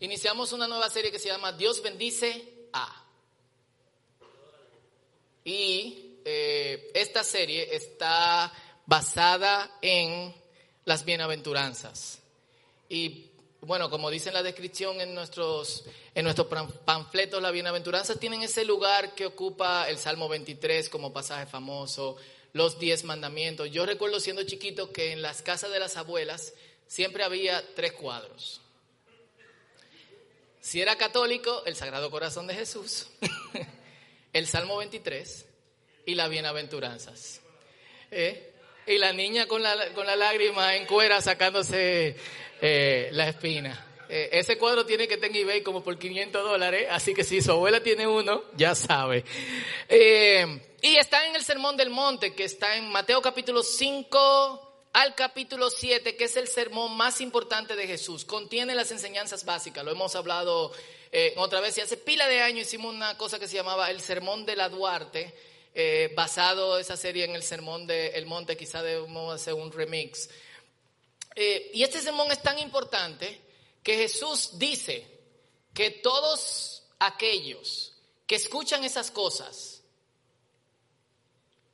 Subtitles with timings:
[0.00, 3.04] iniciamos una nueva serie que se llama Dios bendice a.
[5.44, 8.52] Y eh, esta serie está
[8.84, 10.34] basada en
[10.84, 12.20] las bienaventuranzas.
[12.88, 13.30] Y
[13.60, 15.84] bueno, como dice en la descripción en nuestros,
[16.14, 16.46] en nuestros
[16.84, 22.16] panfletos, las bienaventuranzas tienen ese lugar que ocupa el Salmo 23 como pasaje famoso,
[22.52, 23.70] los diez mandamientos.
[23.70, 26.54] Yo recuerdo siendo chiquito que en las casas de las abuelas
[26.86, 28.60] siempre había tres cuadros.
[30.66, 33.06] Si era católico, el Sagrado Corazón de Jesús,
[34.32, 35.46] el Salmo 23
[36.06, 37.40] y las bienaventuranzas.
[38.10, 38.52] ¿Eh?
[38.84, 42.16] Y la niña con la, con la lágrima en cuera sacándose
[42.60, 43.86] eh, la espina.
[44.08, 47.40] Eh, ese cuadro tiene que estar en eBay como por 500 dólares, así que si
[47.40, 49.24] su abuela tiene uno, ya sabe.
[49.88, 54.65] Y está en el Sermón del Monte, que está en Mateo capítulo 5
[54.96, 58.24] al capítulo 7, que es el sermón más importante de Jesús.
[58.24, 60.72] Contiene las enseñanzas básicas, lo hemos hablado
[61.36, 64.46] otra vez, y hace pila de años hicimos una cosa que se llamaba el Sermón
[64.46, 65.34] de la Duarte,
[66.14, 70.30] basado esa serie en el Sermón del Monte, quizá debemos hacer un remix.
[71.34, 73.38] Eh, y este sermón es tan importante
[73.82, 75.06] que Jesús dice
[75.74, 77.92] que todos aquellos
[78.26, 79.75] que escuchan esas cosas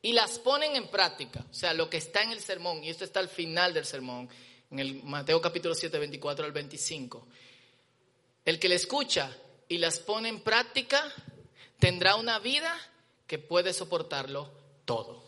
[0.03, 3.05] y las ponen en práctica, o sea, lo que está en el sermón, y esto
[3.05, 4.29] está al final del sermón,
[4.71, 7.27] en el Mateo capítulo 7, 24 al 25,
[8.45, 9.35] el que le escucha
[9.69, 11.03] y las pone en práctica
[11.79, 12.77] tendrá una vida
[13.27, 14.51] que puede soportarlo
[14.85, 15.23] todo.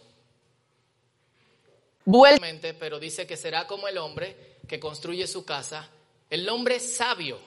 [2.79, 5.89] Pero dice que será como el hombre que construye su casa,
[6.29, 7.39] el hombre sabio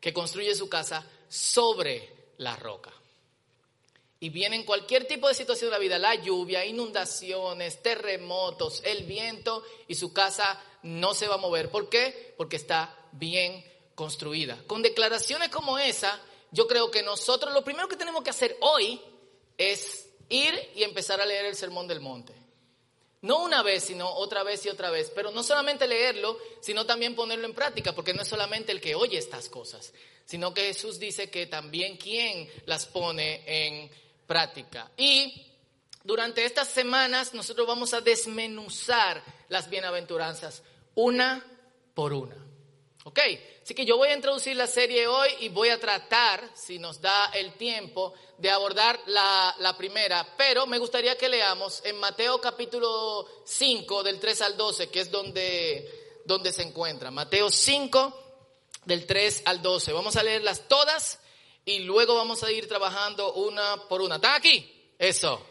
[0.00, 2.92] que construye su casa sobre la roca.
[4.22, 9.64] Y vienen cualquier tipo de situación de la vida, la lluvia, inundaciones, terremotos, el viento,
[9.88, 11.70] y su casa no se va a mover.
[11.70, 12.32] ¿Por qué?
[12.36, 13.64] Porque está bien
[13.96, 14.62] construida.
[14.68, 16.20] Con declaraciones como esa,
[16.52, 19.00] yo creo que nosotros lo primero que tenemos que hacer hoy
[19.58, 22.32] es ir y empezar a leer el Sermón del Monte.
[23.22, 25.10] No una vez, sino otra vez y otra vez.
[25.12, 28.94] Pero no solamente leerlo, sino también ponerlo en práctica, porque no es solamente el que
[28.94, 29.92] oye estas cosas,
[30.24, 33.90] sino que Jesús dice que también quien las pone en
[34.32, 34.90] práctica.
[34.96, 35.46] Y
[36.04, 40.62] durante estas semanas nosotros vamos a desmenuzar las bienaventuranzas
[40.94, 41.44] una
[41.92, 42.36] por una.
[43.04, 43.18] ¿Ok?
[43.62, 47.02] Así que yo voy a introducir la serie hoy y voy a tratar, si nos
[47.02, 53.28] da el tiempo, de abordar la, primera, pero me gustaría que leamos en Mateo capítulo
[53.44, 57.10] 5 del 3 al 12, que es donde, donde se encuentra.
[57.10, 58.18] Mateo 5
[58.86, 59.92] del 3 al 12.
[59.92, 61.18] Vamos a leerlas todas
[61.64, 64.16] y luego vamos a ir trabajando una por una.
[64.16, 64.92] ¿Están aquí?
[64.98, 65.46] Eso.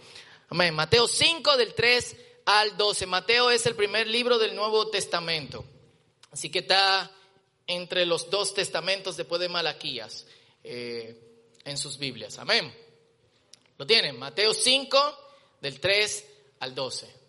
[0.49, 0.73] Amén.
[0.73, 3.05] Mateo 5 del 3 al 12.
[3.05, 5.63] Mateo es el primer libro del Nuevo Testamento.
[6.31, 7.11] Así que está
[7.67, 10.25] entre los dos testamentos después de Malaquías
[10.63, 11.15] eh,
[11.63, 12.37] en sus Biblias.
[12.39, 12.73] Amén.
[13.77, 14.19] ¿Lo tienen?
[14.19, 15.17] Mateo 5,
[15.61, 16.25] del 3
[16.59, 17.21] al 12.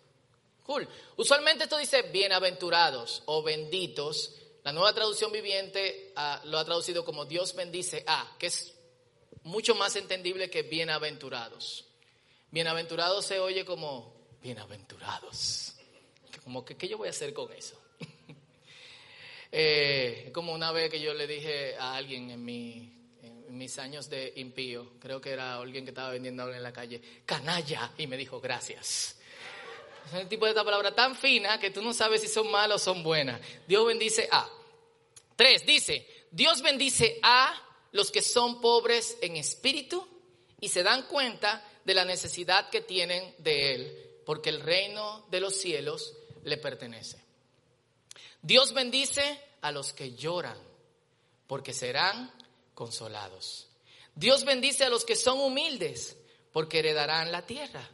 [0.63, 0.87] Cool.
[1.17, 4.35] Usualmente esto dice bienaventurados o benditos.
[4.63, 8.72] La nueva traducción viviente ah, lo ha traducido como Dios bendice a, que es
[9.43, 11.85] mucho más entendible que bienaventurados.
[12.51, 15.75] Bienaventurados se oye como bienaventurados.
[16.43, 17.79] Como que, ¿qué yo voy a hacer con eso?
[19.55, 24.93] Eh, como una vez que yo le dije a alguien en, mis años de impío,
[24.99, 28.41] creo que era alguien que estaba vendiendo algo en la calle, canalla, y me dijo
[28.41, 29.15] gracias.
[30.07, 32.81] Es el tipo de esta palabra tan fina que tú no sabes si son malas
[32.81, 33.39] o son buenas.
[33.67, 34.49] Dios bendice a.
[35.35, 37.53] Tres, dice, Dios bendice a
[37.93, 40.05] los que son pobres en espíritu
[40.59, 45.39] y se dan cuenta de la necesidad que tienen de Él, porque el reino de
[45.39, 47.23] los cielos le pertenece.
[48.41, 50.57] Dios bendice a los que lloran,
[51.47, 52.33] porque serán
[52.73, 53.67] consolados.
[54.15, 56.17] Dios bendice a los que son humildes,
[56.51, 57.89] porque heredarán la tierra.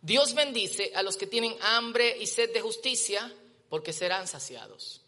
[0.00, 3.34] Dios bendice a los que tienen hambre y sed de justicia,
[3.68, 5.00] porque serán saciados.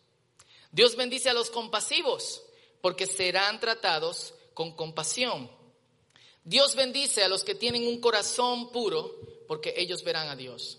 [0.73, 2.43] Dios bendice a los compasivos,
[2.81, 5.51] porque serán tratados con compasión.
[6.45, 9.15] Dios bendice a los que tienen un corazón puro,
[9.47, 10.79] porque ellos verán a Dios.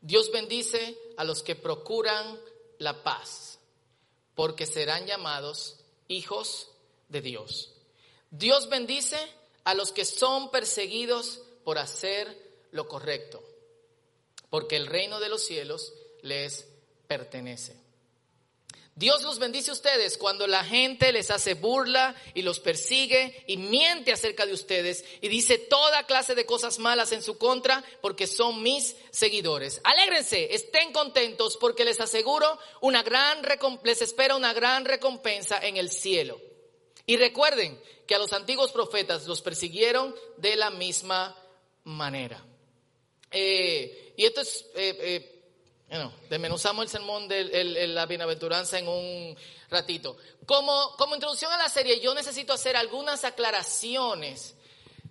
[0.00, 2.38] Dios bendice a los que procuran
[2.78, 3.58] la paz,
[4.34, 6.68] porque serán llamados hijos
[7.08, 7.72] de Dios.
[8.30, 9.18] Dios bendice
[9.64, 12.36] a los que son perseguidos por hacer
[12.70, 13.42] lo correcto,
[14.50, 16.66] porque el reino de los cielos les
[17.06, 17.83] pertenece.
[18.96, 23.56] Dios los bendice a ustedes cuando la gente les hace burla y los persigue y
[23.56, 28.28] miente acerca de ustedes y dice toda clase de cosas malas en su contra porque
[28.28, 29.80] son mis seguidores.
[29.82, 33.42] Alégrense, estén contentos porque les aseguro una gran
[33.82, 36.40] les espera una gran recompensa en el cielo.
[37.04, 41.36] Y recuerden que a los antiguos profetas los persiguieron de la misma
[41.82, 42.44] manera.
[43.30, 45.33] Eh, y esto es eh, eh,
[45.94, 49.36] bueno, desmenuzamos el sermón de la bienaventuranza en un
[49.70, 50.16] ratito.
[50.44, 54.56] Como, como introducción a la serie, yo necesito hacer algunas aclaraciones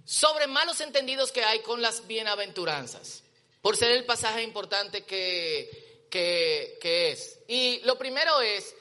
[0.03, 3.23] sobre malos entendidos que hay con las bienaventuranzas,
[3.61, 7.39] por ser el pasaje importante que, que, que es.
[7.47, 8.75] Y lo primero es,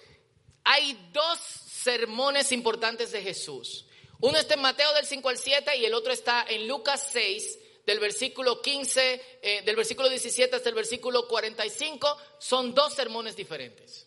[0.65, 3.87] hay dos sermones importantes de Jesús.
[4.19, 7.61] Uno está en Mateo del 5 al 7 y el otro está en Lucas 6
[7.87, 14.07] del versículo 15, eh, del versículo 17 hasta el versículo 45, son dos sermones diferentes.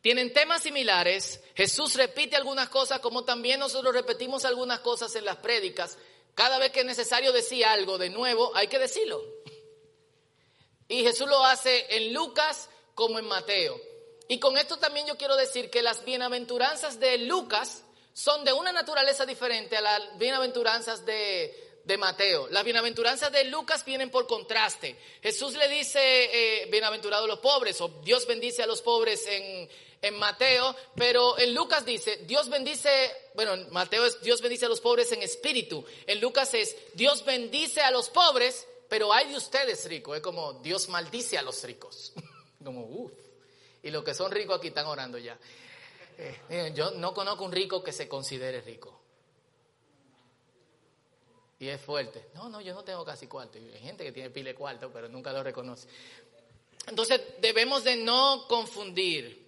[0.00, 1.40] Tienen temas similares.
[1.54, 5.98] Jesús repite algunas cosas como también nosotros repetimos algunas cosas en las prédicas.
[6.34, 9.22] Cada vez que es necesario decir algo de nuevo, hay que decirlo.
[10.88, 13.78] Y Jesús lo hace en Lucas como en Mateo.
[14.28, 18.72] Y con esto también yo quiero decir que las bienaventuranzas de Lucas son de una
[18.72, 22.48] naturaleza diferente a las bienaventuranzas de, de Mateo.
[22.48, 24.96] Las bienaventuranzas de Lucas vienen por contraste.
[25.22, 29.68] Jesús le dice, eh, bienaventurados los pobres, o Dios bendice a los pobres en,
[30.02, 32.90] en Mateo, pero en Lucas dice, Dios bendice,
[33.34, 35.84] bueno, en Mateo es Dios bendice a los pobres en espíritu.
[36.06, 40.16] En Lucas es, Dios bendice a los pobres, pero hay de ustedes ricos.
[40.16, 42.12] Es como, Dios maldice a los ricos.
[42.64, 43.12] como, uff.
[43.82, 45.38] Y los que son ricos aquí están orando ya.
[46.18, 48.99] Eh, yo no conozco un rico que se considere rico.
[51.60, 52.24] Y es fuerte.
[52.34, 53.58] No, no, yo no tengo casi cuarto.
[53.58, 55.86] Hay gente que tiene pile cuarto, pero nunca lo reconoce.
[56.86, 59.46] Entonces debemos de no confundir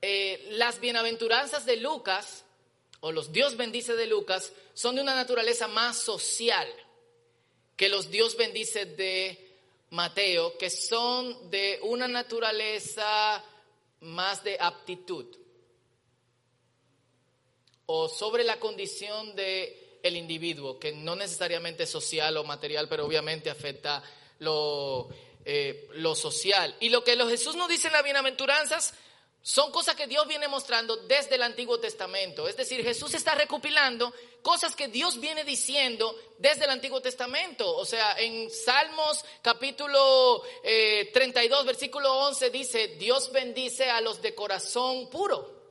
[0.00, 2.44] eh, las bienaventuranzas de Lucas,
[3.00, 6.66] o los Dios bendice de Lucas, son de una naturaleza más social
[7.76, 9.56] que los Dios bendice de
[9.90, 13.44] Mateo, que son de una naturaleza
[14.00, 15.26] más de aptitud
[17.86, 23.06] o sobre la condición de el individuo, que no necesariamente es social o material, pero
[23.06, 24.02] obviamente afecta
[24.38, 25.08] lo,
[25.44, 26.74] eh, lo social.
[26.80, 28.94] Y lo que Jesús nos dice en las bienaventuranzas
[29.44, 32.46] son cosas que Dios viene mostrando desde el Antiguo Testamento.
[32.46, 37.76] Es decir, Jesús está recopilando cosas que Dios viene diciendo desde el Antiguo Testamento.
[37.76, 40.42] O sea, en Salmos capítulo
[41.12, 45.61] 32, eh, versículo 11 dice, Dios bendice a los de corazón puro.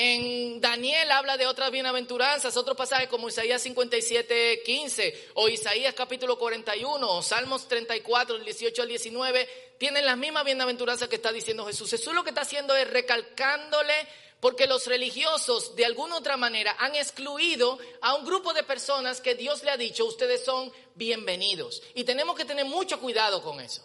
[0.00, 6.38] En Daniel habla de otras bienaventuranzas, otro pasaje como Isaías 57, 15 o Isaías capítulo
[6.38, 11.66] 41 o Salmos 34, del 18 al 19, tienen las mismas bienaventuranzas que está diciendo
[11.66, 11.90] Jesús.
[11.90, 13.92] Jesús lo que está haciendo es recalcándole
[14.38, 19.34] porque los religiosos de alguna otra manera han excluido a un grupo de personas que
[19.34, 21.82] Dios le ha dicho, ustedes son bienvenidos.
[21.96, 23.84] Y tenemos que tener mucho cuidado con eso.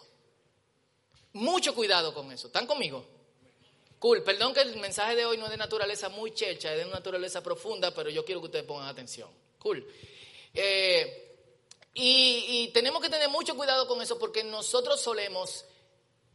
[1.32, 2.46] Mucho cuidado con eso.
[2.46, 3.13] ¿Están conmigo?
[4.04, 6.84] Cool, perdón que el mensaje de hoy no es de naturaleza muy checha, es de
[6.84, 9.30] naturaleza profunda, pero yo quiero que ustedes pongan atención.
[9.58, 9.82] Cool.
[10.52, 11.34] Eh,
[11.94, 15.64] y, tenemos que tener mucho cuidado con eso porque nosotros solemos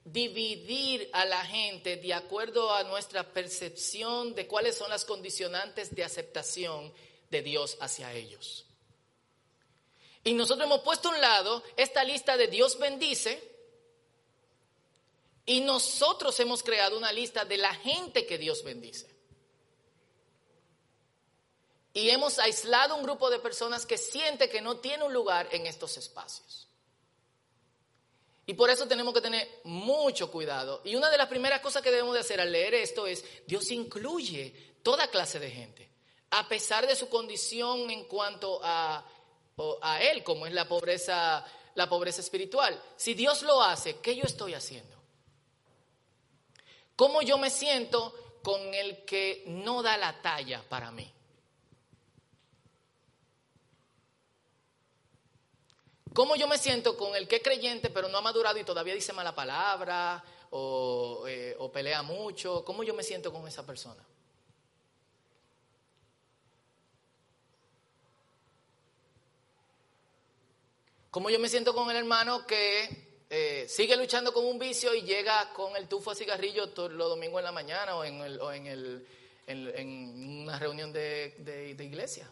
[0.03, 6.03] dividir a la gente de acuerdo a nuestra percepción de cuáles son las condicionantes de
[6.03, 6.91] aceptación
[7.29, 8.65] de Dios hacia ellos.
[10.23, 13.48] Y nosotros hemos puesto a un lado esta lista de Dios bendice
[15.49, 19.09] y nosotros hemos creado una lista de la gente que Dios bendice.
[21.91, 25.65] Y hemos aislado un grupo de personas que siente que no tiene un lugar en
[25.65, 26.67] estos espacios.
[28.45, 30.81] Y por eso tenemos que tener mucho cuidado.
[30.85, 33.71] Y una de las primeras cosas que debemos de hacer al leer esto es, Dios
[33.71, 35.89] incluye toda clase de gente,
[36.29, 39.03] a pesar de su condición en cuanto a,
[39.81, 41.43] a Él, como es la pobreza,
[41.73, 42.79] la pobreza espiritual.
[42.97, 44.98] Si Dios lo hace, ¿qué yo estoy haciendo?
[46.99, 48.13] ¿Cómo yo me siento
[48.43, 51.09] con el que no da la talla para mí?
[56.13, 58.93] ¿Cómo yo me siento con el que es creyente pero no ha madurado y todavía
[58.93, 62.65] dice mala palabra o, eh, o pelea mucho?
[62.65, 64.05] ¿Cómo yo me siento con esa persona?
[71.11, 75.03] ¿Cómo yo me siento con el hermano que eh, sigue luchando con un vicio y
[75.03, 78.41] llega con el tufo a cigarrillo todos los domingos en la mañana o en, el,
[78.41, 79.05] o en, el,
[79.45, 82.27] en, una reunión de, de, iglesia.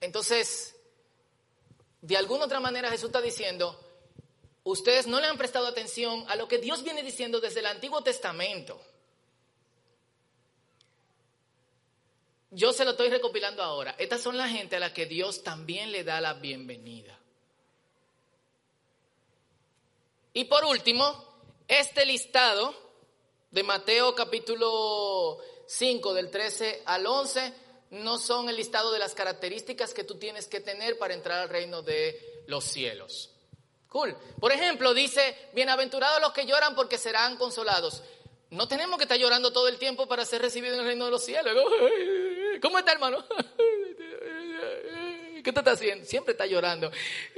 [0.00, 0.74] Entonces,
[2.00, 3.78] de alguna otra manera Jesús está diciendo,
[4.64, 8.02] ustedes no le han prestado atención a lo que Dios viene diciendo desde el Antiguo
[8.02, 8.80] Testamento.
[12.50, 13.94] Yo se lo estoy recopilando ahora.
[13.98, 17.16] Estas son la gente a la que Dios también le da la bienvenida.
[20.32, 21.24] Y por último,
[21.68, 22.74] este listado
[23.52, 27.54] de Mateo capítulo 5 del 13 al 11
[27.90, 31.48] no son el listado de las características que tú tienes que tener para entrar al
[31.48, 33.30] reino de los cielos.
[33.88, 34.16] Cool.
[34.40, 38.02] Por ejemplo, dice, bienaventurados los que lloran porque serán consolados.
[38.50, 41.10] No tenemos que estar llorando todo el tiempo para ser recibidos en el reino de
[41.12, 41.54] los cielos.
[42.60, 43.24] ¿Cómo está, hermano?
[45.42, 46.04] ¿Qué te está haciendo?
[46.04, 46.90] Siempre está llorando.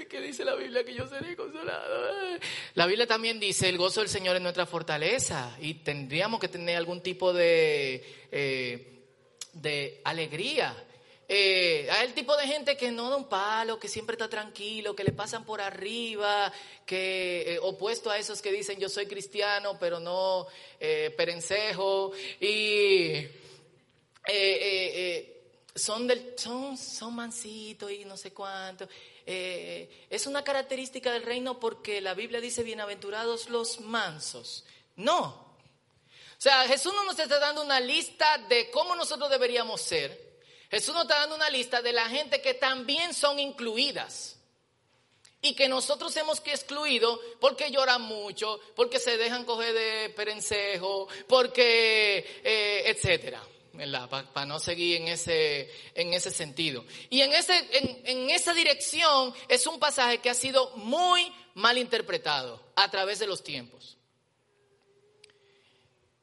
[0.09, 0.85] ¿Qué dice la Biblia?
[0.85, 2.39] Que yo seré consolado.
[2.75, 5.57] La Biblia también dice, el gozo del Señor es nuestra fortaleza.
[5.61, 9.05] Y tendríamos que tener algún tipo de, eh,
[9.53, 10.75] de alegría.
[11.29, 14.97] Eh, hay el tipo de gente que no da un palo, que siempre está tranquilo,
[14.97, 16.53] que le pasan por arriba,
[16.85, 20.47] que eh, opuesto a esos que dicen yo soy cristiano, pero no
[21.17, 22.13] perencejo.
[22.41, 23.29] Y
[25.75, 28.89] son, del, son, son mansitos y no sé cuánto.
[29.25, 34.65] Eh, es una característica del reino porque la Biblia dice bienaventurados los mansos.
[34.97, 35.25] No.
[35.25, 40.33] O sea, Jesús no nos está dando una lista de cómo nosotros deberíamos ser.
[40.71, 44.37] Jesús nos está dando una lista de la gente que también son incluidas.
[45.45, 51.09] Y que nosotros hemos que excluido porque lloran mucho, porque se dejan coger de perencejo,
[51.27, 53.43] porque, eh, etcétera
[54.09, 56.85] para no seguir en ese, en ese sentido.
[57.11, 61.79] Y en, ese, en, en esa dirección es un pasaje que ha sido muy mal
[61.79, 63.97] interpretado a través de los tiempos.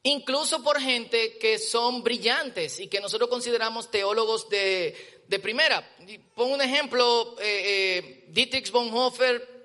[0.04, 5.88] Incluso por gente que son brillantes y que nosotros consideramos teólogos de, de primera.
[6.36, 9.60] Pongo un ejemplo, eh, eh, Dietrich Bonhoeffer,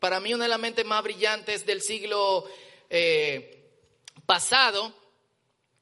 [0.00, 2.46] para mí una de las mentes más brillantes del siglo
[2.90, 3.70] eh,
[4.26, 4.92] pasado,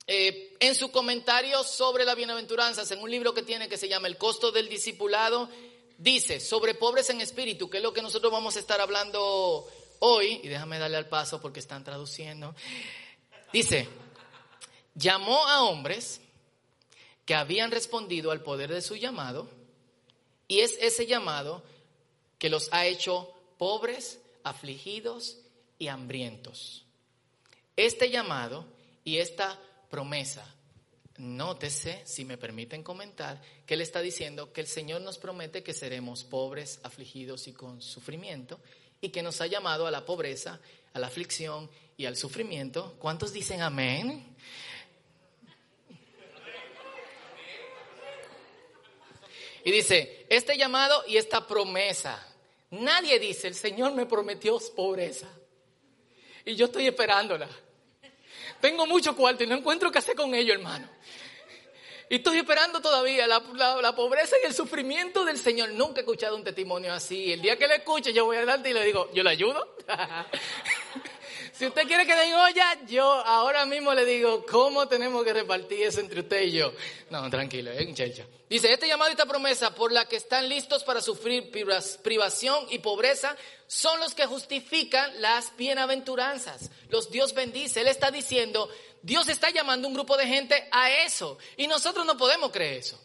[0.07, 4.09] eh, en su comentario sobre la bienaventuranzas, en un libro que tiene que se llama
[4.09, 5.49] El costo del discipulado,
[5.97, 9.67] dice sobre pobres en espíritu, que es lo que nosotros vamos a estar hablando
[10.01, 12.55] hoy, y déjame darle al paso porque están traduciendo,
[13.53, 13.89] dice,
[14.95, 16.21] llamó a hombres
[17.25, 19.49] que habían respondido al poder de su llamado,
[20.49, 21.63] y es ese llamado
[22.39, 25.39] que los ha hecho pobres, afligidos
[25.79, 26.85] y hambrientos.
[27.77, 28.67] Este llamado
[29.05, 29.59] y esta
[29.95, 30.45] promesa.
[31.19, 35.73] Nótese, si me permiten comentar, que él está diciendo que el Señor nos promete que
[35.73, 38.59] seremos pobres, afligidos y con sufrimiento,
[39.01, 40.59] y que nos ha llamado a la pobreza,
[40.95, 42.97] a la aflicción y al sufrimiento.
[42.99, 44.35] ¿Cuántos dicen amén?
[49.65, 52.21] Y dice, este llamado y esta promesa.
[52.71, 55.29] Nadie dice, el Señor me prometió pobreza.
[56.45, 57.49] Y yo estoy esperándola.
[58.64, 60.88] Tengo mucho cuarto y no encuentro qué hacer con ello, hermano.
[62.09, 63.42] Y estoy esperando todavía la,
[63.83, 65.68] la, pobreza y el sufrimiento del Señor.
[65.75, 67.30] Nunca he escuchado un testimonio así.
[67.30, 69.76] El día que le escuche, yo voy adelante y le digo, ¿yo le ayudo?
[71.57, 75.85] Si usted quiere que den olla, yo ahora mismo le digo cómo tenemos que repartir
[75.85, 76.73] eso entre usted y yo.
[77.11, 78.27] No, tranquilo, eh, muchacha.
[78.51, 81.53] Dice, este llamado y esta promesa por la que están listos para sufrir
[82.03, 83.37] privación y pobreza
[83.69, 86.73] son los que justifican las bienaventuranzas.
[86.89, 87.83] Los Dios bendice.
[87.83, 88.69] Él está diciendo,
[89.03, 91.39] Dios está llamando a un grupo de gente a eso.
[91.57, 93.01] Y nosotros no podemos creer eso.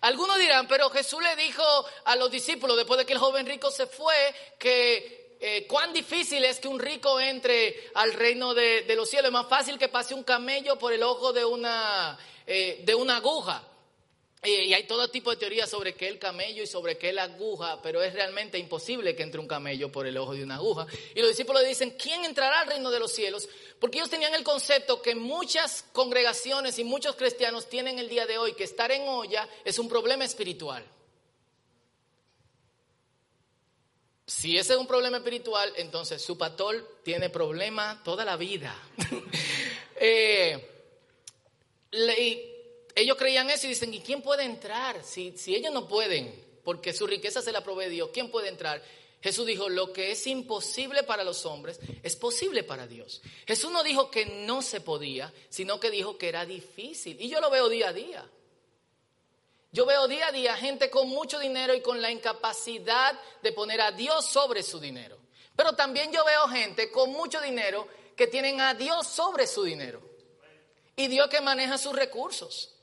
[0.00, 1.62] Algunos dirán, pero Jesús le dijo
[2.06, 4.14] a los discípulos después de que el joven rico se fue
[4.58, 9.28] que eh, cuán difícil es que un rico entre al reino de, los cielos.
[9.28, 13.16] Es más fácil que pase un camello por el ojo de una, eh, de una
[13.16, 13.66] aguja.
[14.42, 17.80] y hay todo tipo de teorías sobre qué el camello y sobre qué la aguja,
[17.82, 20.86] pero es realmente imposible que entre un camello por el ojo de una aguja.
[21.14, 23.48] Y los discípulos dicen, ¿quién entrará al reino de los cielos?
[23.78, 28.36] Porque ellos tenían el concepto que muchas congregaciones y muchos cristianos tienen el día de
[28.36, 30.84] hoy, que estar en olla es un problema espiritual.
[34.30, 38.74] Si ese es un problema espiritual, entonces su pastor tiene problema toda la vida.
[40.02, 40.66] Eh,
[42.94, 45.04] ellos creían eso y dicen, ¿y quién puede entrar?
[45.04, 48.82] Si, si ellos no pueden, porque su riqueza se la provee Dios, ¿quién puede entrar?
[49.20, 53.20] Jesús dijo, lo que es imposible para los hombres es posible para Dios.
[53.46, 57.20] Jesús no dijo que no se podía, sino que dijo que era difícil.
[57.20, 58.26] Y yo lo veo día a día.
[59.72, 63.80] Yo veo día a día gente con mucho dinero y con la incapacidad de poner
[63.80, 65.18] a Dios sobre su dinero.
[65.54, 67.86] Pero también yo veo gente con mucho dinero
[68.16, 70.02] que tienen a Dios sobre su dinero.
[70.96, 72.74] Y Dios que maneja sus recursos.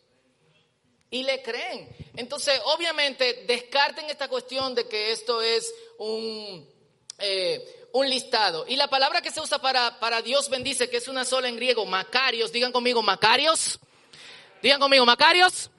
[1.09, 1.87] y le creen.
[2.17, 6.69] Entonces, obviamente, descarten esta cuestión de que esto es un,
[7.17, 8.65] eh, un listado.
[8.67, 11.55] Y la palabra que se usa para, para Dios bendice, que es una sola en
[11.55, 13.79] griego, Macarios, digan conmigo, Macarios.
[14.61, 15.69] Digan conmigo, Macarios.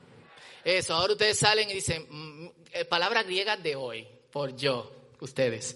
[0.68, 5.74] Eso, ahora ustedes salen y dicen, mm, eh, palabra griega de hoy, por yo, ustedes.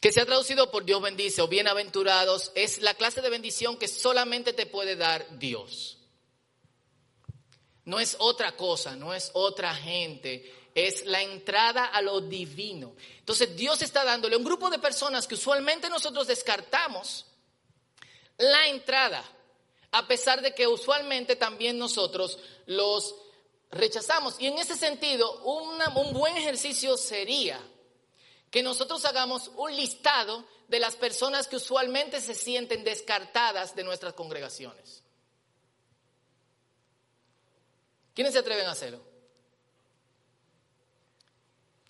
[0.00, 3.86] Que se ha traducido por Dios bendice o bienaventurados, es la clase de bendición que
[3.86, 5.98] solamente te puede dar Dios.
[7.84, 12.94] No es otra cosa, no es otra gente, es la entrada a lo divino.
[13.18, 17.26] Entonces Dios está dándole a un grupo de personas que usualmente nosotros descartamos
[18.38, 19.22] la entrada,
[19.92, 23.14] a pesar de que usualmente también nosotros los
[23.70, 24.36] rechazamos.
[24.38, 27.60] Y en ese sentido, un buen ejercicio sería
[28.50, 34.14] que nosotros hagamos un listado de las personas que usualmente se sienten descartadas de nuestras
[34.14, 35.02] congregaciones.
[38.14, 39.11] ¿Quiénes se atreven a hacerlo?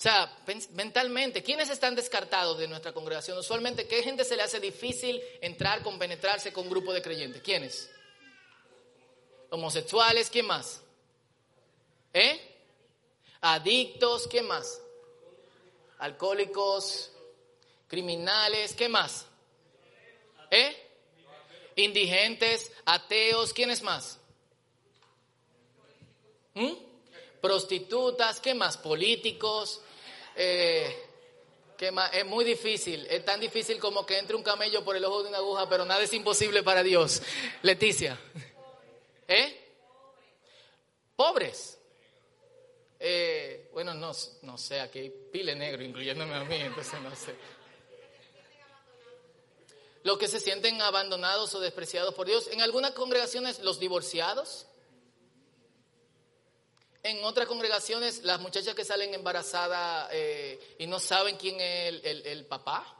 [0.03, 0.37] O sea,
[0.73, 3.39] mentalmente, ¿quiénes están descartados de nuestra congregación?
[3.39, 7.41] Usualmente, ¿qué gente se le hace difícil entrar, compenetrarse con un grupo de creyentes?
[7.41, 7.89] ¿Quiénes?
[9.51, 10.83] Homosexuales, ¿quién más?
[12.13, 12.37] ¿Eh?
[13.43, 14.81] Adictos, ¿qué más?
[16.01, 17.13] Alcohólicos,
[17.87, 19.27] criminales, ¿qué más?
[20.51, 20.77] ¿Eh?
[21.77, 24.19] Indigentes, ateos, ¿quiénes más?
[26.55, 26.73] ¿Mm?
[27.41, 28.77] Prostitutas, ¿qué más?
[28.77, 29.81] Políticos.
[30.37, 31.07] Eh,
[31.77, 32.13] ¿qué más?
[32.15, 35.29] Es muy difícil, es tan difícil como que entre un camello por el ojo de
[35.29, 37.23] una aguja, pero nada es imposible para Dios.
[37.63, 38.19] Leticia.
[39.29, 39.59] ¿Eh?
[41.17, 41.79] Pobres.
[42.99, 44.13] Eh, bueno, no,
[44.43, 47.35] no sé, aquí hay pile negro, incluyéndome a mí, entonces no sé.
[50.05, 52.49] Los que se sienten abandonados o despreciados por Dios.
[52.49, 54.67] En algunas congregaciones, los divorciados.
[57.05, 62.47] En otras congregaciones, las muchachas que salen embarazadas eh, y no saben quién es el,
[62.47, 62.97] papá.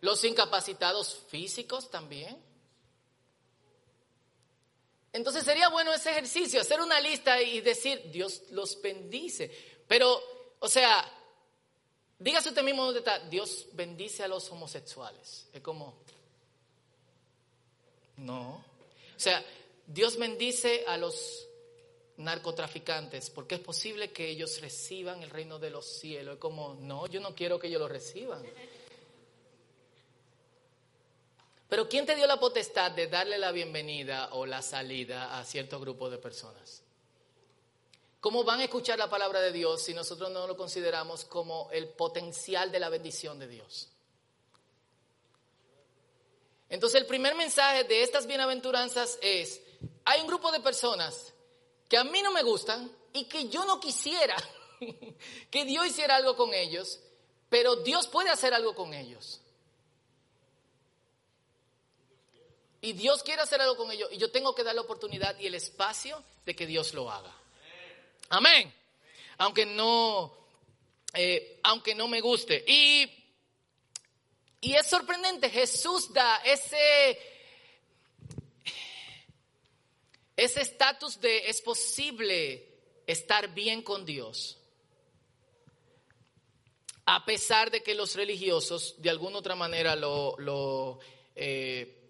[0.00, 2.42] Los incapacitados físicos también.
[5.12, 9.50] Entonces sería bueno ese ejercicio, hacer una lista y decir, Dios los bendice.
[9.86, 10.22] Pero,
[10.58, 11.06] o sea,
[12.18, 15.48] dígase usted mismo dónde está, Dios bendice a los homosexuales.
[15.52, 15.98] Es como,
[18.16, 18.64] no.
[19.16, 19.44] O sea,
[19.86, 21.43] Dios bendice a los
[22.16, 26.34] narcotraficantes, porque es posible que ellos reciban el reino de los cielos.
[26.34, 28.42] Es como, no, yo no quiero que ellos lo reciban.
[31.68, 35.80] Pero ¿quién te dio la potestad de darle la bienvenida o la salida a cierto
[35.80, 36.82] grupo de personas?
[38.20, 41.88] ¿Cómo van a escuchar la palabra de Dios si nosotros no lo consideramos como el
[41.88, 43.90] potencial de la bendición de Dios?
[46.70, 49.60] Entonces el primer mensaje de estas bienaventuranzas es,
[50.04, 51.33] hay un grupo de personas
[51.96, 54.36] a mí no me gustan y que yo no quisiera
[55.50, 57.00] que Dios hiciera algo con ellos,
[57.48, 59.40] pero Dios puede hacer algo con ellos.
[62.80, 65.46] Y Dios quiere hacer algo con ellos y yo tengo que dar la oportunidad y
[65.46, 67.34] el espacio de que Dios lo haga.
[68.28, 68.74] Amén.
[69.38, 70.36] Aunque no,
[71.14, 72.62] eh, aunque no me guste.
[72.66, 73.10] Y,
[74.60, 77.33] y es sorprendente, Jesús da ese
[80.36, 82.66] ese estatus de es posible
[83.06, 84.58] estar bien con Dios,
[87.06, 90.98] a pesar de que los religiosos de alguna otra manera lo,
[91.36, 92.00] eh,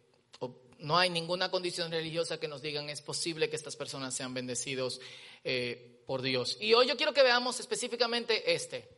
[0.79, 5.01] no hay ninguna condición religiosa que nos digan es posible que estas personas sean bendecidos
[5.43, 6.57] eh, por Dios.
[6.61, 8.89] Y hoy yo quiero que veamos específicamente este.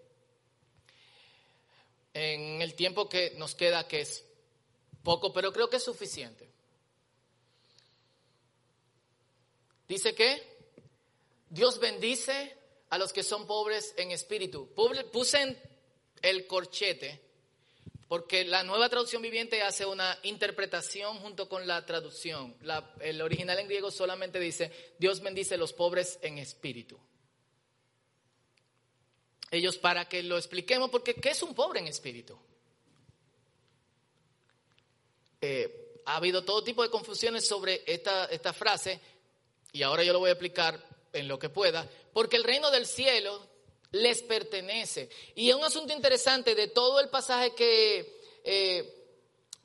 [2.12, 4.24] En el tiempo que nos queda, que es
[5.02, 6.48] poco, pero creo que es suficiente.
[9.88, 10.42] Dice que
[11.48, 12.56] Dios bendice
[12.90, 14.68] a los que son pobres en espíritu.
[14.74, 15.56] Puse
[16.22, 17.26] el corchete
[18.08, 22.56] porque la nueva traducción viviente hace una interpretación junto con la traducción.
[23.00, 26.98] el original en griego solamente dice, Dios bendice a los pobres en espíritu.
[29.50, 32.38] Ellos para que lo expliquemos, porque ¿qué es un pobre en espíritu?
[35.40, 39.00] Eh, ha habido todo tipo de confusiones sobre esta, esta frase
[39.76, 42.86] y ahora yo lo voy a explicar en lo que pueda, porque el reino del
[42.86, 43.46] cielo
[43.92, 45.10] les pertenece.
[45.34, 49.06] Y es un asunto interesante de todo el pasaje que, eh,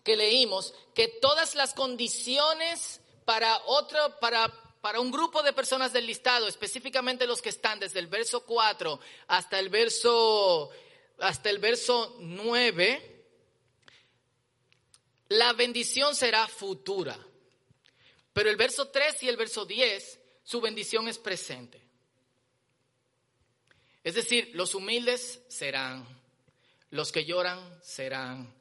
[0.03, 6.07] que leímos, que todas las condiciones para otro, para, para un grupo de personas del
[6.07, 10.71] listado, específicamente los que están desde el verso 4 hasta el verso,
[11.19, 13.25] hasta el verso 9,
[15.29, 17.17] la bendición será futura.
[18.33, 21.81] Pero el verso 3 y el verso 10 su bendición es presente.
[24.03, 26.05] Es decir, los humildes serán,
[26.89, 28.53] los que lloran serán,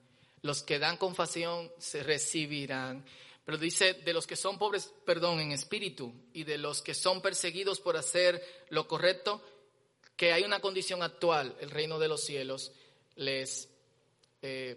[0.43, 3.05] los que dan compasión se recibirán.
[3.45, 7.23] Pero dice, de los que son pobres, perdón, en espíritu, y de los que son
[7.23, 9.43] perseguidos por hacer lo correcto,
[10.15, 12.73] que hay una condición actual, el reino de los cielos
[13.17, 13.69] les,
[14.43, 14.77] eh,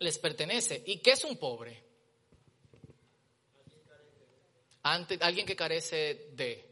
[0.00, 0.82] les pertenece.
[0.84, 1.85] ¿Y qué es un pobre?
[4.92, 6.64] Alguien que carece de.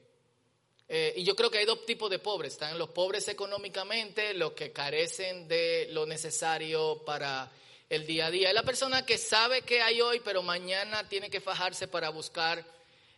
[0.89, 2.53] Eh, y yo creo que hay dos tipos de pobres.
[2.53, 7.51] Están los pobres económicamente, los que carecen de lo necesario para
[7.89, 8.49] el día a día.
[8.49, 12.65] Es la persona que sabe que hay hoy, pero mañana tiene que fajarse para buscar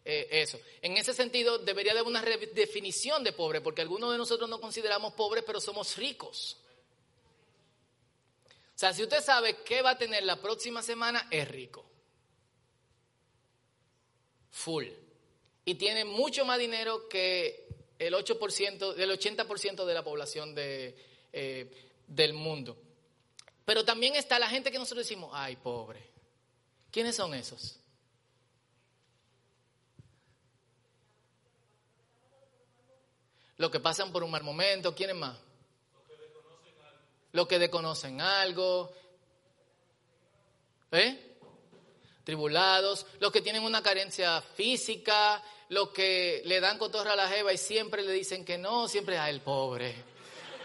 [0.04, 0.60] eh, eso.
[0.82, 5.14] En ese sentido, debería haber una definición de pobre, porque algunos de nosotros no consideramos
[5.14, 6.56] pobres, pero somos ricos.
[8.76, 11.84] O sea, si usted sabe qué va a tener la próxima semana, es rico.
[14.56, 14.86] Full.
[15.66, 20.96] Y tiene mucho más dinero que el 8%, el 80% de la población de,
[21.30, 21.70] eh,
[22.06, 22.74] del mundo.
[23.66, 26.02] Pero también está la gente que nosotros decimos, ay, pobre.
[26.90, 27.78] ¿Quiénes son esos?
[33.58, 35.38] Los que pasan por un mal momento, ¿quiénes más?
[37.32, 38.90] Los que desconocen algo.
[40.92, 41.25] ¿Eh?
[42.26, 47.52] Tribulados, los que tienen una carencia física, los que le dan cotorra a la jeva
[47.52, 49.94] y siempre le dicen que no, siempre a el pobre.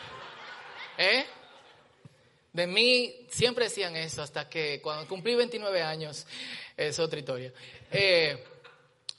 [0.98, 1.24] ¿Eh?
[2.52, 6.26] De mí siempre decían eso hasta que cuando cumplí 29 años,
[6.76, 7.54] es otra historia.
[7.92, 8.44] Eh,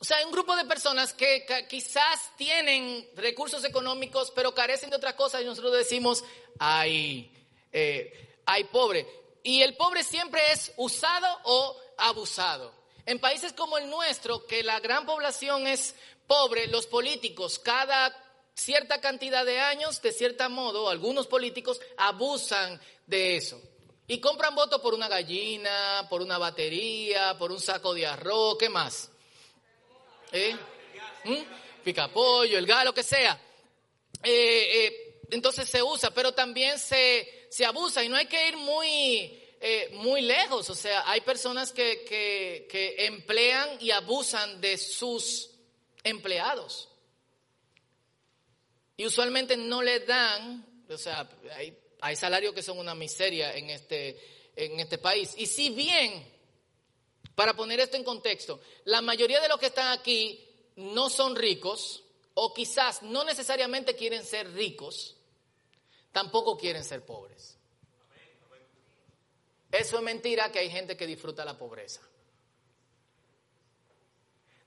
[0.01, 4.97] o sea, hay un grupo de personas que, quizás tienen recursos económicos, pero carecen de
[4.97, 6.25] otras cosas y nosotros decimos,
[6.59, 7.31] ay,
[7.73, 9.07] eh, ay pobre.
[9.45, 12.73] Y el pobre siempre es usado o abusado.
[13.07, 15.95] En países como el nuestro, que la gran población es
[16.27, 18.17] pobre, los políticos cada
[18.55, 23.61] cierta cantidad de años, de cierto modo, algunos políticos abusan de eso.
[24.07, 28.69] Y compran votos por una gallina, por una batería, por un saco de arroz, ¿qué
[28.69, 29.11] más?
[30.33, 30.57] ¿Eh?
[31.25, 31.83] ¿Mm?
[31.85, 33.41] Pica pollo, el galo, lo que sea.
[34.23, 38.57] Eh, eh, entonces se usa, pero también se, se, abusa y no hay que ir
[38.57, 40.69] muy, eh, muy lejos.
[40.71, 45.51] O sea, hay personas que, que, emplean y abusan de sus
[46.03, 46.89] empleados.
[48.97, 53.71] Y usualmente no le dan, o sea, hay, hay salarios que son una miseria en
[53.71, 55.33] este, en este país.
[55.37, 56.27] Y si bien,
[57.37, 60.45] para poner esto en contexto, la mayoría de los que están aquí
[60.75, 62.03] no son ricos,
[62.35, 65.15] o quizás no necesariamente quieren ser ricos,
[66.11, 67.59] tampoco quieren ser pobres.
[69.73, 72.03] Eso es mentira que hay gente que disfruta la pobreza.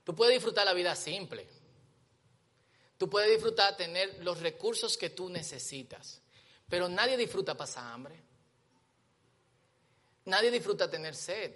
[0.02, 1.46] Tú puedes disfrutar la vida simple.
[2.98, 6.20] Tú puedes disfrutar tener los recursos que tú necesitas,
[6.68, 8.20] pero nadie disfruta pasar hambre.
[10.24, 11.54] Nadie disfruta tener sed.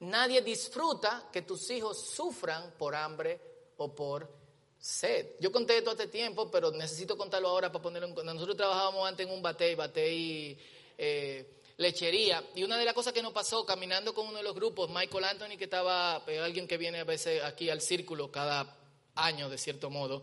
[0.00, 3.38] Nadie disfruta que tus hijos sufran por hambre
[3.76, 4.30] o por
[4.78, 5.32] sed.
[5.40, 9.26] Yo conté esto hace tiempo, pero necesito contarlo ahora para ponerlo en Nosotros trabajábamos antes
[9.26, 10.58] en un batey, batey
[10.96, 12.44] eh, lechería.
[12.54, 15.24] Y una de las cosas que nos pasó caminando con uno de los grupos, Michael
[15.24, 18.76] Anthony, que estaba, eh, alguien que viene a veces aquí al círculo cada
[19.14, 20.22] año, de cierto modo,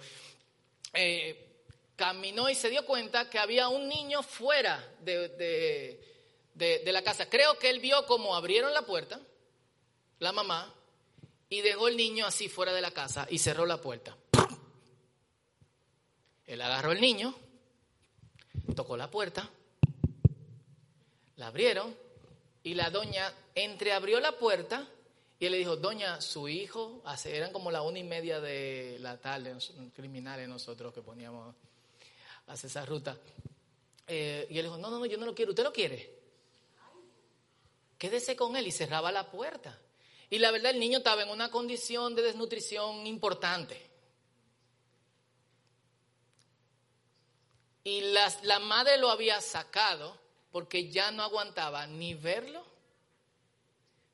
[0.94, 1.64] eh,
[1.96, 5.30] caminó y se dio cuenta que había un niño fuera de,
[6.54, 7.28] de, la casa.
[7.28, 9.20] Creo que él vio cómo abrieron la puerta,
[10.20, 10.72] la mamá,
[11.50, 14.16] y dejó el niño así fuera de la casa y cerró la puerta.
[16.46, 17.34] Él agarró el niño,
[18.76, 19.50] tocó la puerta,
[21.38, 21.96] la abrieron
[22.64, 24.88] y la doña entreabrió la puerta
[25.40, 29.18] y él le dijo, doña, su hijo, eran como la una y media de la
[29.18, 29.56] tarde,
[29.96, 31.56] criminales nosotros que poníamos
[32.48, 33.16] a esa ruta.
[34.08, 36.18] Eh, y él dijo, no, no, no, yo no lo quiero, ¿usted lo quiere?
[38.00, 39.80] Quédese con él y cerraba la puerta.
[40.30, 43.80] Y la verdad, el niño estaba en una condición de desnutrición importante.
[47.84, 50.27] Y la madre lo había sacado
[50.58, 52.66] porque ya no aguantaba ni verlo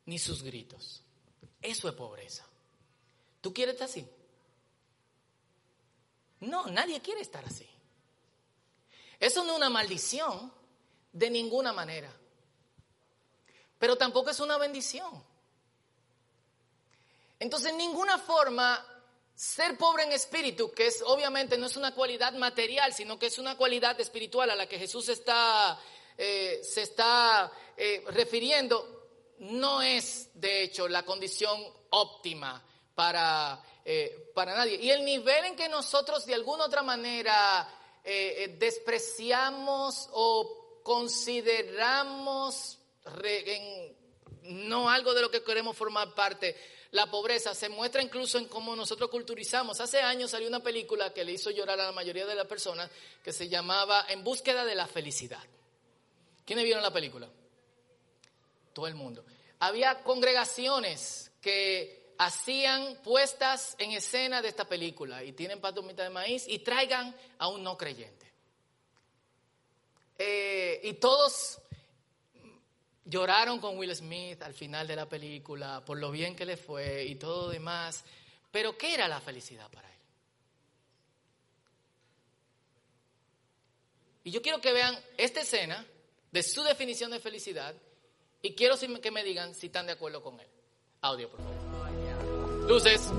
[0.08, 1.02] ni sus gritos.
[1.62, 2.46] Eso es pobreza.
[3.40, 4.06] ¿Tú quieres estar así?
[6.42, 7.66] No, nadie quiere estar así.
[9.22, 10.52] Eso no es una maldición
[11.14, 12.14] de ninguna manera.
[13.80, 15.24] Pero tampoco es una bendición.
[17.40, 18.86] Entonces, en ninguna forma
[19.34, 23.40] ser pobre en espíritu, que es obviamente no es una cualidad material, sino que es
[23.40, 25.80] una cualidad espiritual a la que Jesús está,
[26.18, 32.64] eh, se está eh, refiriendo, no es, de hecho, la condición óptima
[32.96, 34.76] para, eh, para nadie.
[34.76, 42.78] Y el nivel en que nosotros de alguna otra manera despreciamos o consideramos
[44.42, 46.54] no algo de lo que queremos formar parte,
[46.94, 49.82] la pobreza se muestra incluso en cómo nosotros culturizamos.
[49.82, 52.88] Hace años salió una película que le hizo llorar a la mayoría de las personas
[53.24, 55.42] que se llamaba En búsqueda de la felicidad.
[56.54, 57.28] ¿Quiénes vieron la película?
[58.74, 59.26] Todo el mundo.
[59.58, 66.46] Había congregaciones que hacían puestas en escena de esta película y tienen mitad de maíz
[66.48, 68.32] y traigan a un no creyente.
[70.20, 71.58] Eh, y todos
[73.04, 77.04] lloraron con Will Smith al final de la película por lo bien que le fue
[77.06, 78.04] y todo demás.
[78.52, 80.00] Pero ¿qué era la felicidad para él?
[84.26, 85.84] Y yo quiero que vean esta escena
[86.34, 87.76] de su definición de felicidad
[88.42, 90.48] y quiero que me digan si están de acuerdo con él.
[91.02, 91.54] Audio, por favor.
[92.68, 93.12] Luces.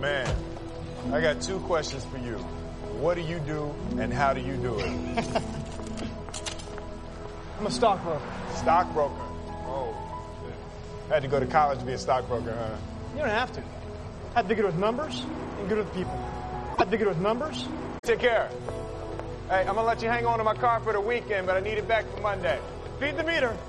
[0.00, 0.26] Man,
[1.14, 2.36] I got two questions for you.
[3.00, 4.84] What do you do and how do you do it?
[7.58, 8.20] I'm a stockbroker.
[8.56, 9.22] Stockbroker?
[9.66, 10.03] Oh,
[11.04, 11.12] shit.
[11.12, 12.76] Had to go to college to be a stockbroker, huh?
[13.14, 13.62] You don't have to.
[14.34, 15.22] Had to be good with numbers
[15.58, 16.16] and good with people.
[16.78, 17.68] Had to be good with numbers.
[18.02, 18.50] Take care.
[19.48, 21.60] Hey, I'm gonna let you hang on to my car for the weekend, but I
[21.60, 22.58] need it back for Monday.
[22.98, 23.56] Feed the meter.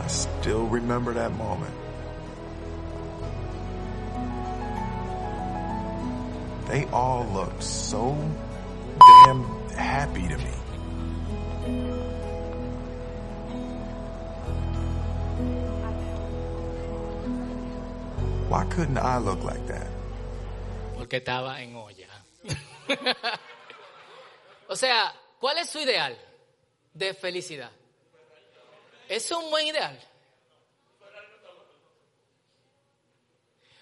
[0.00, 1.74] I still remember that moment.
[6.68, 8.16] They all looked so
[18.50, 19.88] Why couldn't I look like that?
[20.98, 22.08] Porque estaba en olla.
[24.68, 26.16] o sea, ¿cuál es su ideal
[26.92, 27.70] de felicidad?
[29.08, 29.98] Es un buen ideal.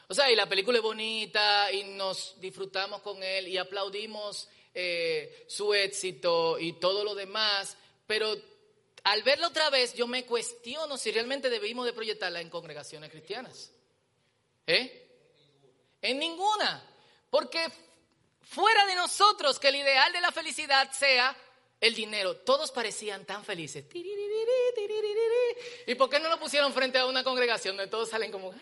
[0.08, 5.44] O sea, y la película es bonita y nos disfrutamos con él y aplaudimos eh,
[5.48, 8.34] su éxito y todo lo demás, pero
[9.04, 13.70] al verlo otra vez yo me cuestiono si realmente debimos de proyectarla en congregaciones cristianas.
[14.66, 15.08] ¿Eh?
[16.00, 16.82] En ninguna.
[17.30, 17.66] Porque
[18.42, 21.36] fuera de nosotros que el ideal de la felicidad sea
[21.80, 23.84] el dinero, todos parecían tan felices.
[25.86, 28.54] ¿Y por qué no lo pusieron frente a una congregación donde todos salen como...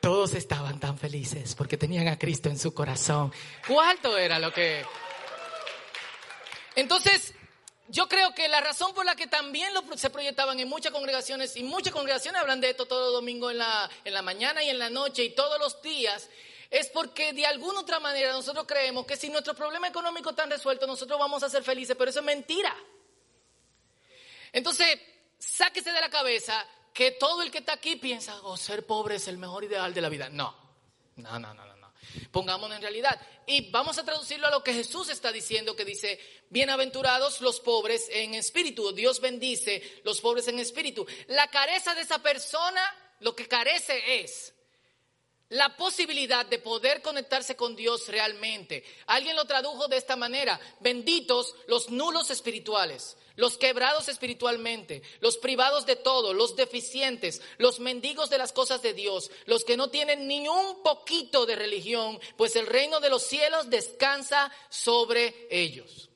[0.00, 3.32] Todos estaban tan felices porque tenían a Cristo en su corazón.
[3.66, 4.84] ¿Cuánto era lo que...
[6.76, 7.34] Entonces,
[7.88, 11.56] yo creo que la razón por la que también lo, se proyectaban en muchas congregaciones,
[11.56, 14.78] y muchas congregaciones hablan de esto todo domingo en la, en la mañana y en
[14.78, 16.28] la noche y todos los días,
[16.70, 20.86] es porque de alguna otra manera nosotros creemos que si nuestro problema económico está resuelto,
[20.86, 22.76] nosotros vamos a ser felices, pero eso es mentira.
[24.52, 25.00] Entonces,
[25.38, 26.64] sáquese de la cabeza
[26.98, 30.00] que todo el que está aquí piensa, oh, ser pobre es el mejor ideal de
[30.00, 30.28] la vida.
[30.30, 30.52] No,
[31.14, 31.76] no, no, no.
[31.76, 31.92] no.
[32.32, 33.20] Pongámonos en realidad.
[33.46, 36.18] Y vamos a traducirlo a lo que Jesús está diciendo, que dice,
[36.50, 38.90] bienaventurados los pobres en espíritu.
[38.90, 41.06] Dios bendice los pobres en espíritu.
[41.28, 42.82] La careza de esa persona,
[43.20, 44.52] lo que carece es
[45.50, 48.82] la posibilidad de poder conectarse con Dios realmente.
[49.06, 55.86] Alguien lo tradujo de esta manera, benditos los nulos espirituales los quebrados espiritualmente, los privados
[55.86, 60.26] de todo, los deficientes, los mendigos de las cosas de Dios, los que no tienen
[60.26, 66.10] ni un poquito de religión, pues el reino de los cielos descansa sobre ellos.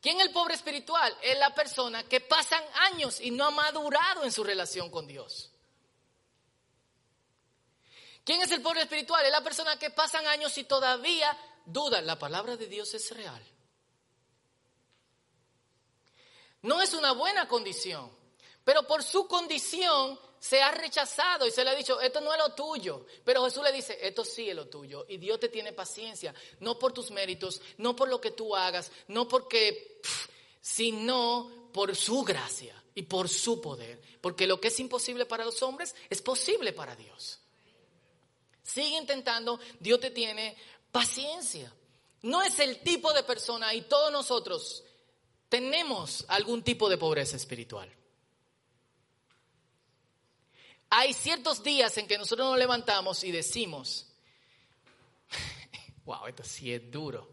[0.00, 1.12] ¿Quién es el pobre espiritual?
[1.22, 5.50] Es la persona que pasan años y no ha madurado en su relación con Dios.
[8.24, 9.26] ¿Quién es el pobre espiritual?
[9.26, 12.00] Es la persona que pasan años y todavía duda.
[12.00, 13.44] La palabra de Dios es real.
[16.62, 18.10] No es una buena condición,
[18.64, 22.38] pero por su condición se ha rechazado y se le ha dicho, esto no es
[22.38, 23.06] lo tuyo.
[23.24, 25.06] Pero Jesús le dice, esto sí es lo tuyo.
[25.08, 28.90] Y Dios te tiene paciencia, no por tus méritos, no por lo que tú hagas,
[29.06, 30.00] no porque,
[30.60, 34.00] sino por su gracia y por su poder.
[34.20, 37.38] Porque lo que es imposible para los hombres es posible para Dios.
[38.64, 40.56] Sigue intentando, Dios te tiene
[40.90, 41.72] paciencia.
[42.22, 44.82] No es el tipo de persona y todos nosotros
[45.52, 47.86] tenemos algún tipo de pobreza espiritual.
[50.88, 54.06] Hay ciertos días en que nosotros nos levantamos y decimos,
[56.06, 57.30] wow, esto sí es duro.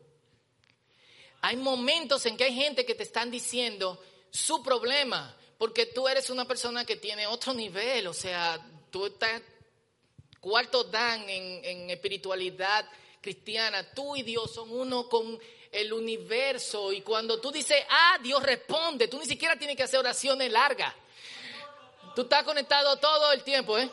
[1.40, 6.30] Hay momentos en que hay gente que te están diciendo su problema, porque tú eres
[6.30, 8.60] una persona que tiene otro nivel, o sea,
[8.92, 9.42] tú estás
[10.42, 12.86] cuarto dan en, en espiritualidad
[13.22, 15.40] cristiana, tú y Dios son uno con
[15.72, 20.00] el universo y cuando tú dices, ah, Dios responde, tú ni siquiera tienes que hacer
[20.00, 20.94] oraciones largas.
[22.16, 23.90] Tú estás conectado todo el tiempo, ¿eh?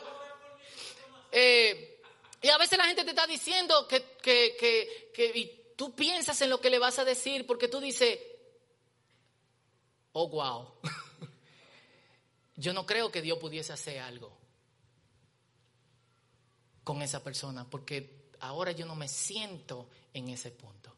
[1.31, 1.93] eh
[2.41, 6.39] y a veces la gente te está diciendo que, que, que, que, y tú piensas
[6.41, 8.19] en lo que le vas a decir porque tú dices,
[10.13, 10.73] oh, wow,
[12.55, 14.35] yo no creo que Dios pudiese hacer algo
[16.83, 20.96] con esa persona porque ahora yo no me siento en ese punto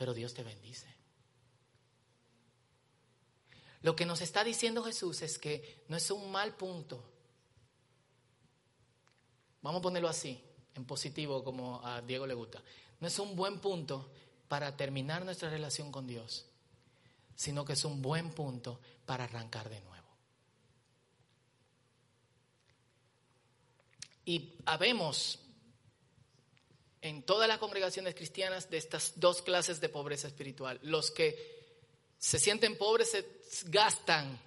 [0.00, 0.86] pero Dios te bendice.
[3.82, 7.04] Lo que nos está diciendo Jesús es que no es un mal punto.
[9.60, 10.42] Vamos a ponerlo así,
[10.74, 12.62] en positivo, como a Diego le gusta.
[12.98, 14.10] No es un buen punto
[14.48, 16.46] para terminar nuestra relación con Dios,
[17.36, 20.08] sino que es un buen punto para arrancar de nuevo.
[24.24, 25.40] Y habemos
[27.02, 30.78] en todas las congregaciones cristianas de estas dos clases de pobreza espiritual.
[30.82, 31.60] Los que
[32.18, 33.26] se sienten pobres se
[33.66, 34.38] gastan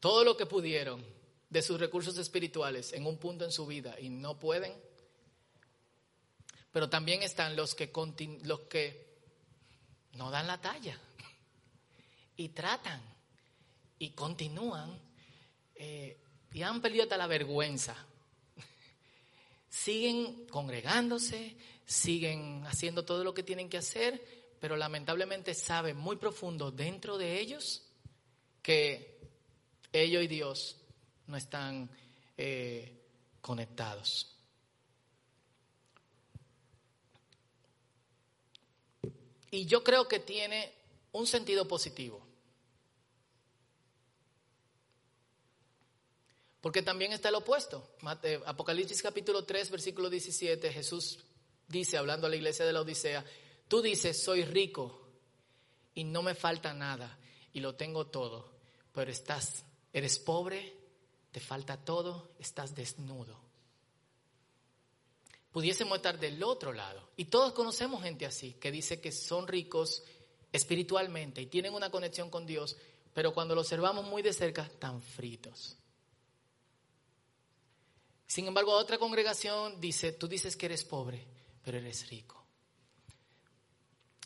[0.00, 1.04] todo lo que pudieron
[1.48, 4.74] de sus recursos espirituales en un punto en su vida y no pueden.
[6.72, 7.92] Pero también están los que,
[8.42, 9.06] los que
[10.14, 10.98] no dan la talla
[12.36, 13.00] y tratan
[13.98, 14.98] y continúan
[15.76, 16.18] eh,
[16.52, 17.96] y han perdido hasta la vergüenza
[19.74, 24.24] siguen congregándose, siguen haciendo todo lo que tienen que hacer,
[24.60, 27.82] pero lamentablemente saben muy profundo dentro de ellos
[28.62, 29.18] que
[29.92, 30.76] ellos y Dios
[31.26, 31.90] no están
[32.38, 33.02] eh,
[33.40, 34.38] conectados.
[39.50, 40.72] Y yo creo que tiene
[41.10, 42.24] un sentido positivo.
[46.64, 47.90] Porque también está el opuesto.
[48.46, 51.18] Apocalipsis capítulo 3, versículo 17, Jesús
[51.68, 53.22] dice, hablando a la iglesia de la Odisea,
[53.68, 55.06] tú dices, soy rico
[55.94, 57.18] y no me falta nada
[57.52, 58.50] y lo tengo todo,
[58.94, 60.74] pero estás, eres pobre,
[61.32, 63.38] te falta todo, estás desnudo.
[65.52, 67.10] Pudiésemos estar del otro lado.
[67.18, 70.02] Y todos conocemos gente así, que dice que son ricos
[70.50, 72.78] espiritualmente y tienen una conexión con Dios,
[73.12, 75.76] pero cuando lo observamos muy de cerca, están fritos.
[78.34, 81.24] Sin embargo, otra congregación dice, tú dices que eres pobre,
[81.62, 82.44] pero eres rico.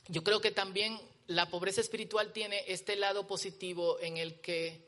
[0.06, 4.82] Yo creo que también la pobreza espiritual tiene este lado positivo en el que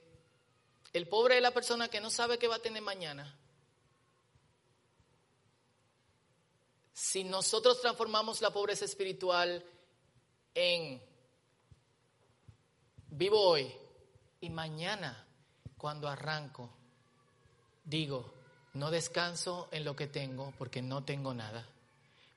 [0.94, 3.38] el pobre es la persona que no sabe qué va a tener mañana.
[6.94, 9.62] Si nosotros transformamos la pobreza espiritual
[10.54, 10.98] en
[13.09, 13.70] vivo hoy
[14.40, 15.26] y mañana
[15.76, 16.70] cuando arranco,
[17.85, 18.39] digo,
[18.74, 21.66] no descanso en lo que tengo porque no tengo nada,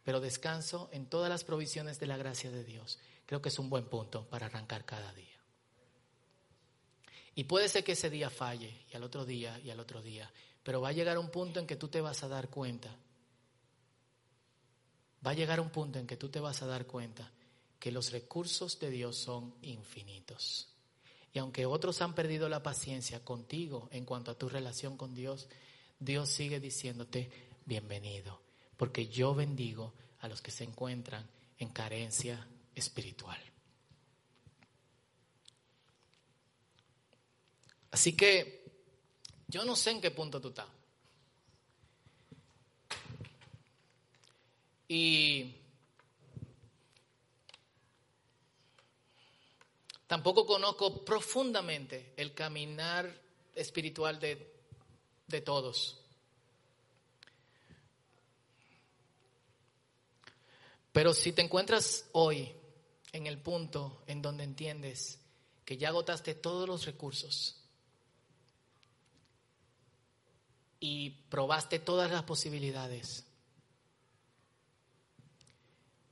[0.04, 3.00] pero descanso en todas las provisiones de la gracia de Dios.
[3.26, 5.28] Creo que es un buen punto para arrancar cada día.
[7.36, 10.32] Y puede ser que ese día falle, y al otro día, y al otro día,
[10.64, 12.96] pero va a llegar un punto en que tú te vas a dar cuenta.
[15.26, 17.32] Va a llegar un punto en que tú te vas a dar cuenta
[17.80, 20.70] que los recursos de Dios son infinitos.
[21.34, 25.48] Y aunque otros han perdido la paciencia contigo en cuanto a tu relación con Dios,
[26.04, 27.30] Dios sigue diciéndote,
[27.66, 28.42] bienvenido,
[28.76, 31.26] porque yo bendigo a los que se encuentran
[31.58, 33.40] en carencia espiritual.
[37.92, 38.66] Así que
[39.48, 40.68] yo no sé en qué punto tú estás.
[44.90, 45.56] Y
[50.08, 53.10] tampoco conozco profundamente el caminar
[53.56, 54.53] espiritual de
[55.28, 56.00] de todos.
[60.92, 62.54] Pero si te encuentras hoy
[63.12, 65.20] en el punto en donde entiendes
[65.66, 67.56] que ya agotaste todos los recursos
[70.80, 73.26] y probaste todas las posibilidades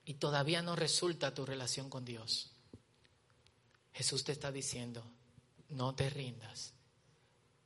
[0.06, 2.52] y todavía no resulta tu relación con Dios,
[3.94, 5.04] Jesús te está diciendo,
[5.70, 6.74] no te rindas,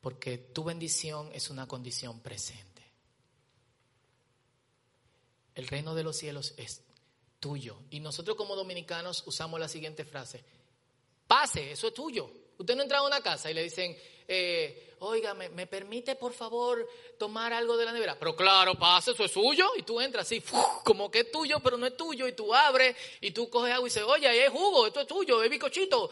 [0.05, 2.84] porque tu bendición es una condición presente.
[5.55, 6.84] El reino de los cielos es
[7.39, 7.80] tuyo.
[7.89, 10.43] Y nosotros como dominicanos usamos la siguiente frase,
[11.25, 12.30] pase, eso es tuyo.
[12.55, 16.88] Usted no entra a una casa y le dicen, eh, oiga, ¿me, permite por favor
[17.17, 18.15] tomar algo de la nevera?
[18.19, 19.71] Pero claro, pase, eso es suyo.
[19.75, 20.39] Y tú entras así,
[20.84, 22.27] como que es tuyo, pero no es tuyo.
[22.27, 25.41] Y tú abres y tú coges agua y dices, oye, es jugo, esto es tuyo,
[25.41, 26.11] es bicochito.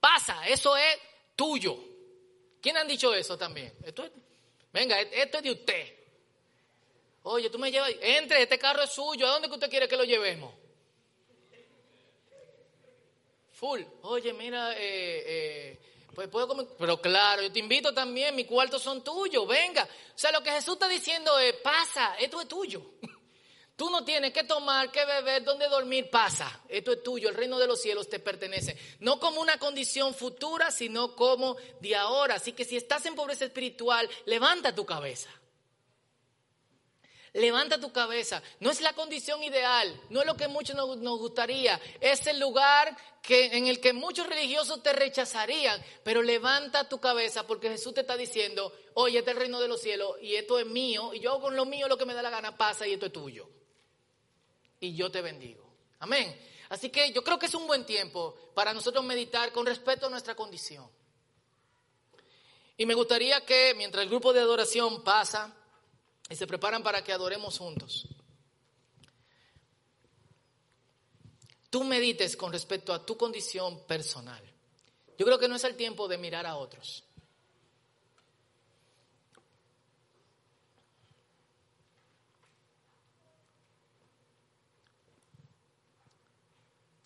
[0.00, 0.98] Pasa, eso es
[1.36, 1.92] tuyo
[2.64, 3.70] ¿Quién han dicho eso también?
[3.84, 4.10] Esto es-
[4.72, 5.94] venga, e- esto es de usted.
[7.24, 9.98] Oye, tú me llevas, entre, este carro es suyo, ¿a dónde que usted quiere que
[9.98, 10.50] lo llevemos?
[13.52, 13.82] Full.
[14.04, 14.78] Oye, mira, eh,
[15.26, 15.78] eh,
[16.14, 16.66] pues puedo comer.
[16.78, 19.84] Pero claro, yo te invito también, mis cuartos son tuyos, venga.
[19.84, 22.80] O sea, lo que Jesús está diciendo es, pasa, esto es tuyo.
[23.76, 26.60] Tú no tienes que tomar, que beber, dónde dormir, pasa.
[26.68, 28.76] Esto es tuyo, el reino de los cielos te pertenece.
[29.00, 32.36] No como una condición futura, sino como de ahora.
[32.36, 35.28] Así que si estás en pobreza espiritual, levanta tu cabeza.
[37.32, 38.40] Levanta tu cabeza.
[38.60, 41.80] No es la condición ideal, no es lo que muchos nos, gustaría.
[42.00, 45.84] Es el lugar que, en el que muchos religiosos te rechazarían.
[46.04, 49.66] Pero levanta tu cabeza porque Jesús te está diciendo, oye, este es el reino de
[49.66, 52.22] los cielos y esto es mío y yo con lo mío lo que me da
[52.22, 53.48] la gana pasa y esto es tuyo.
[54.84, 55.64] Y yo te bendigo.
[56.00, 56.38] Amén.
[56.68, 60.10] Así que yo creo que es un buen tiempo para nosotros meditar con respecto a
[60.10, 60.86] nuestra condición.
[62.76, 65.54] Y me gustaría que mientras el grupo de adoración pasa,
[66.28, 68.08] y se preparan para que adoremos juntos.
[71.70, 74.42] Tú medites con respecto a tu condición personal.
[75.18, 77.04] Yo creo que no es el tiempo de mirar a otros.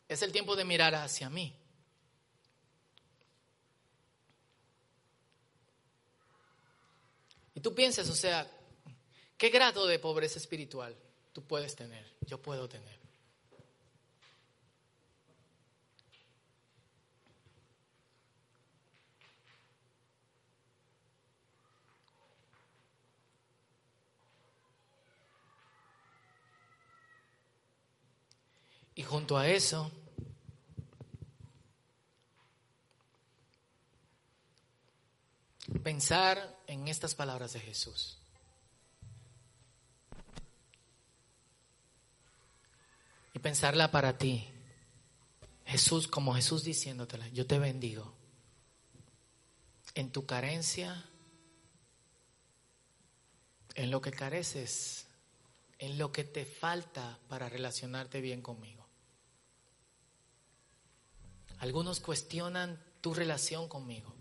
[0.08, 1.54] Es el tiempo de mirar hacia mí.
[7.54, 8.50] Y tú piensas, o sea,
[9.38, 10.96] ¿Qué grado de pobreza espiritual
[11.32, 12.04] tú puedes tener?
[12.26, 12.98] Yo puedo tener.
[28.96, 29.90] Y junto a eso,
[35.82, 38.18] pensar en estas palabras de Jesús.
[43.38, 44.48] y pensarla para ti.
[45.64, 48.12] Jesús, como Jesús diciéndotela, yo te bendigo.
[49.94, 51.04] En tu carencia,
[53.76, 55.06] en lo que careces,
[55.78, 58.77] en lo que te falta para relacionarte bien conmigo.
[61.58, 64.14] Algunos cuestionan tu relación conmigo.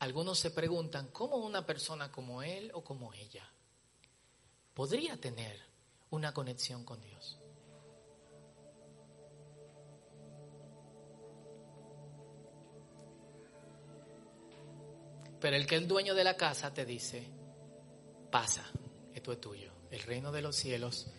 [0.00, 3.48] Algunos se preguntan cómo una persona como él o como ella
[4.74, 5.58] podría tener
[6.10, 7.38] una conexión con Dios.
[15.40, 17.28] Pero el que es dueño de la casa te dice,
[18.30, 18.64] pasa,
[19.12, 21.10] esto es tuyo, el reino de los cielos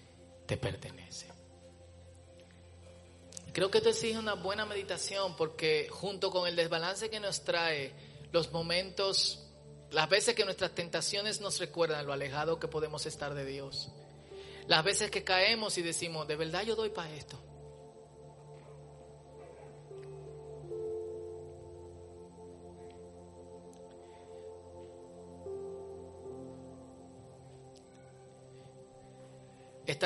[0.46, 1.35] te pertenece.
[3.56, 7.94] Creo que esto exige una buena meditación porque junto con el desbalance que nos trae
[8.34, 9.48] los momentos,
[9.92, 13.88] las veces que nuestras tentaciones nos recuerdan lo alejado que podemos estar de Dios,
[14.68, 17.40] las veces que caemos y decimos, de verdad yo doy para esto.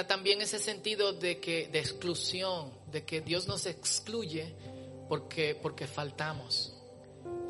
[0.07, 4.53] También ese sentido de que de exclusión, de que Dios nos excluye
[5.07, 6.73] porque porque faltamos,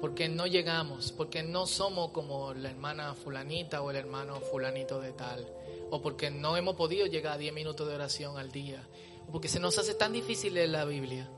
[0.02, 5.12] porque no llegamos, porque no somos como la hermana fulanita o el hermano fulanito de
[5.12, 5.48] tal,
[5.92, 8.88] o porque no hemos podido llegar a 10 minutos de oración al día,
[9.28, 11.30] o porque se nos hace tan difícil leer la Biblia.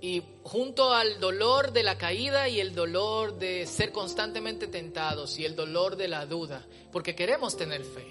[0.00, 5.44] Y junto al dolor de la caída y el dolor de ser constantemente tentados y
[5.44, 8.06] el dolor de la duda, porque queremos tener fe,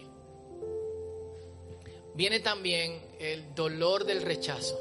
[2.13, 4.77] viene también el dolor del rechazo.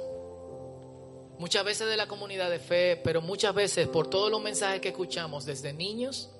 [1.38, 4.88] Muchas veces de la comunidad de fe, pero muchas veces por todos los mensajes que
[4.88, 6.30] escuchamos desde niños,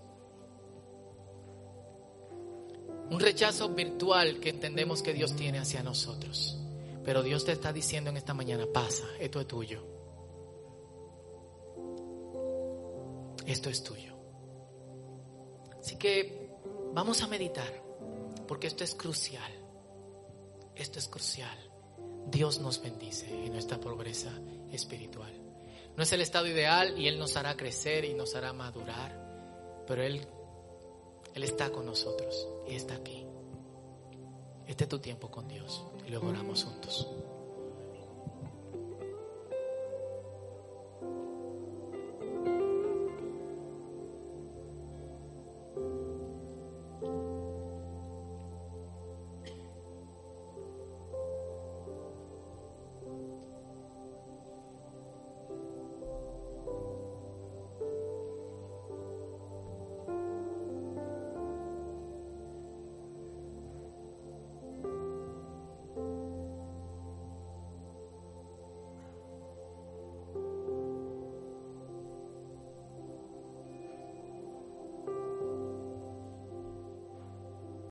[3.11, 6.57] un rechazo virtual que entendemos que Dios tiene hacia nosotros.
[7.05, 9.96] Pero Dios te está diciendo en esta mañana, pasa, esto es tuyo.
[13.47, 14.15] Esto es tuyo.
[15.81, 16.51] Así que
[16.93, 17.73] vamos a meditar,
[18.49, 19.53] porque esto es crucial.
[20.75, 21.57] Esto es crucial.
[22.27, 24.33] Dios nos bendice en nuestra pobreza
[24.73, 25.33] espiritual.
[25.97, 30.03] No es el estado ideal y Él nos hará crecer y nos hará madurar, pero
[30.03, 30.27] Él,
[31.35, 33.25] Él está con nosotros y está aquí.
[34.67, 37.09] Este es tu tiempo con Dios y luego oramos juntos.